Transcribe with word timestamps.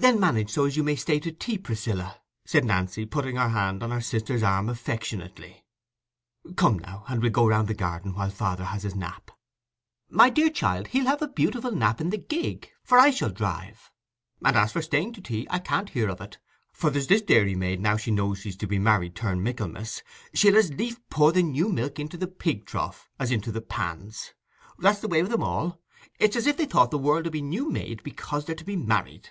"Then 0.00 0.20
manage 0.20 0.50
so 0.50 0.64
as 0.64 0.76
you 0.76 0.84
may 0.84 0.94
stay 0.94 1.18
tea, 1.18 1.58
Priscilla," 1.58 2.20
said 2.46 2.64
Nancy, 2.64 3.04
putting 3.04 3.34
her 3.34 3.48
hand 3.48 3.82
on 3.82 3.90
her 3.90 4.00
sister's 4.00 4.44
arm 4.44 4.68
affectionately. 4.68 5.64
"Come 6.54 6.78
now; 6.78 7.02
and 7.08 7.20
we'll 7.20 7.32
go 7.32 7.48
round 7.48 7.66
the 7.66 7.74
garden 7.74 8.14
while 8.14 8.30
father 8.30 8.66
has 8.66 8.84
his 8.84 8.94
nap." 8.94 9.32
"My 10.08 10.30
dear 10.30 10.50
child, 10.50 10.86
he'll 10.88 11.06
have 11.08 11.20
a 11.20 11.26
beautiful 11.26 11.72
nap 11.72 12.00
in 12.00 12.10
the 12.10 12.16
gig, 12.16 12.70
for 12.84 12.96
I 12.96 13.10
shall 13.10 13.30
drive. 13.30 13.90
And 14.44 14.56
as 14.56 14.70
for 14.72 14.82
staying 14.82 15.14
tea, 15.14 15.48
I 15.50 15.58
can't 15.58 15.88
hear 15.90 16.08
of 16.10 16.20
it; 16.20 16.38
for 16.72 16.90
there's 16.90 17.08
this 17.08 17.22
dairymaid, 17.22 17.80
now 17.80 17.96
she 17.96 18.12
knows 18.12 18.38
she's 18.38 18.56
to 18.58 18.68
be 18.68 18.78
married, 18.78 19.16
turned 19.16 19.42
Michaelmas, 19.42 20.04
she'd 20.32 20.54
as 20.54 20.72
lief 20.72 21.00
pour 21.10 21.32
the 21.32 21.42
new 21.42 21.70
milk 21.70 21.98
into 21.98 22.16
the 22.16 22.28
pig 22.28 22.66
trough 22.66 23.08
as 23.18 23.32
into 23.32 23.50
the 23.50 23.60
pans. 23.60 24.32
That's 24.78 25.00
the 25.00 25.08
way 25.08 25.24
with 25.24 25.32
'em 25.32 25.42
all: 25.42 25.82
it's 26.20 26.36
as 26.36 26.46
if 26.46 26.56
they 26.56 26.66
thought 26.66 26.92
the 26.92 26.98
world 26.98 27.26
'ud 27.26 27.32
be 27.32 27.42
new 27.42 27.68
made 27.68 28.04
because 28.04 28.44
they're 28.44 28.54
to 28.54 28.64
be 28.64 28.76
married. 28.76 29.30